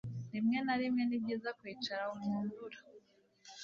[0.33, 2.79] rimwe na rimwe, ni byiza kwicara mu mvura